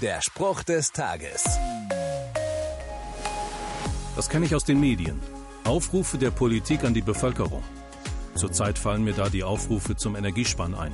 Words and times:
Der 0.00 0.22
Spruch 0.22 0.62
des 0.62 0.92
Tages. 0.92 1.44
Das 4.16 4.30
kenne 4.30 4.46
ich 4.46 4.54
aus 4.54 4.64
den 4.64 4.80
Medien. 4.80 5.20
Aufrufe 5.64 6.16
der 6.16 6.30
Politik 6.30 6.84
an 6.84 6.94
die 6.94 7.02
Bevölkerung. 7.02 7.62
Zurzeit 8.34 8.78
fallen 8.78 9.04
mir 9.04 9.12
da 9.12 9.28
die 9.28 9.44
Aufrufe 9.44 9.96
zum 9.96 10.16
Energiesparen 10.16 10.74
ein. 10.74 10.92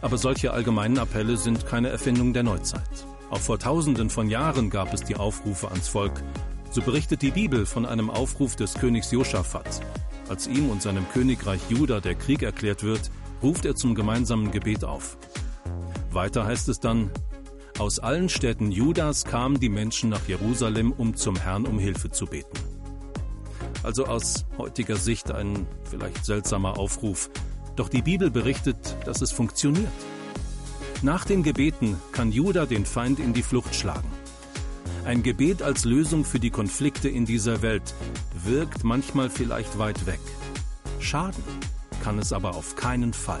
Aber 0.00 0.18
solche 0.18 0.52
allgemeinen 0.52 0.98
Appelle 0.98 1.36
sind 1.36 1.66
keine 1.66 1.90
Erfindung 1.90 2.32
der 2.32 2.42
Neuzeit. 2.42 3.06
Auch 3.30 3.38
vor 3.38 3.60
Tausenden 3.60 4.10
von 4.10 4.28
Jahren 4.28 4.70
gab 4.70 4.92
es 4.92 5.04
die 5.04 5.14
Aufrufe 5.14 5.70
ans 5.70 5.86
Volk. 5.86 6.20
So 6.72 6.82
berichtet 6.82 7.22
die 7.22 7.30
Bibel 7.30 7.64
von 7.64 7.86
einem 7.86 8.10
Aufruf 8.10 8.56
des 8.56 8.74
Königs 8.74 9.12
Josaphat. 9.12 9.82
Als 10.28 10.48
ihm 10.48 10.68
und 10.68 10.82
seinem 10.82 11.08
Königreich 11.10 11.60
Juda 11.68 12.00
der 12.00 12.16
Krieg 12.16 12.42
erklärt 12.42 12.82
wird, 12.82 13.08
ruft 13.40 13.64
er 13.64 13.76
zum 13.76 13.94
gemeinsamen 13.94 14.50
Gebet 14.50 14.82
auf. 14.82 15.16
Weiter 16.10 16.44
heißt 16.44 16.68
es 16.68 16.80
dann, 16.80 17.12
aus 17.80 17.98
allen 17.98 18.28
Städten 18.28 18.70
Judas 18.70 19.24
kamen 19.24 19.58
die 19.58 19.70
Menschen 19.70 20.10
nach 20.10 20.28
Jerusalem, 20.28 20.92
um 20.92 21.16
zum 21.16 21.34
Herrn 21.36 21.64
um 21.64 21.78
Hilfe 21.78 22.10
zu 22.10 22.26
beten. 22.26 22.58
Also 23.82 24.04
aus 24.04 24.44
heutiger 24.58 24.96
Sicht 24.96 25.30
ein 25.30 25.66
vielleicht 25.84 26.26
seltsamer 26.26 26.78
Aufruf. 26.78 27.30
Doch 27.76 27.88
die 27.88 28.02
Bibel 28.02 28.30
berichtet, 28.30 28.96
dass 29.06 29.22
es 29.22 29.32
funktioniert. 29.32 29.88
Nach 31.00 31.24
den 31.24 31.42
Gebeten 31.42 31.96
kann 32.12 32.30
Juda 32.30 32.66
den 32.66 32.84
Feind 32.84 33.18
in 33.18 33.32
die 33.32 33.42
Flucht 33.42 33.74
schlagen. 33.74 34.10
Ein 35.06 35.22
Gebet 35.22 35.62
als 35.62 35.86
Lösung 35.86 36.26
für 36.26 36.38
die 36.38 36.50
Konflikte 36.50 37.08
in 37.08 37.24
dieser 37.24 37.62
Welt 37.62 37.94
wirkt 38.44 38.84
manchmal 38.84 39.30
vielleicht 39.30 39.78
weit 39.78 40.04
weg. 40.04 40.20
Schaden 40.98 41.42
kann 42.04 42.18
es 42.18 42.34
aber 42.34 42.54
auf 42.54 42.76
keinen 42.76 43.14
Fall. 43.14 43.40